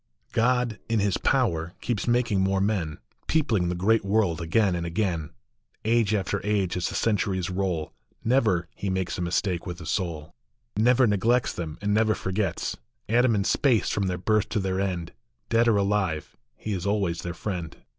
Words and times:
OD, 0.35 0.79
in 0.89 0.99
his 0.99 1.19
power, 1.19 1.73
keeps 1.79 2.07
making 2.07 2.41
more 2.41 2.59
men, 2.59 2.97
Peopling 3.27 3.69
the 3.69 3.75
great 3.75 4.03
world 4.03 4.41
again 4.41 4.73
and 4.75 4.83
again; 4.83 5.29
Age 5.85 6.15
after 6.15 6.41
age, 6.43 6.75
as 6.75 6.89
the 6.89 6.95
centuries 6.95 7.51
roll, 7.51 7.93
Never 8.23 8.67
he 8.73 8.89
makes 8.89 9.19
a 9.19 9.21
mistake 9.21 9.67
with 9.67 9.79
a 9.79 9.85
soul, 9.85 10.33
Never 10.75 11.05
neglects 11.05 11.53
them, 11.53 11.77
and 11.83 11.93
never 11.93 12.15
forgets. 12.15 12.75
Atoms 13.07 13.35
in 13.35 13.43
space 13.43 13.91
from 13.91 14.07
their 14.07 14.17
birth 14.17 14.49
to 14.49 14.59
their 14.59 14.79
end, 14.81 15.11
Dead 15.49 15.67
or 15.67 15.77
alive, 15.77 16.35
he 16.55 16.73
is 16.73 16.87
always 16.87 17.21
their 17.21 17.35
friend. 17.35 17.77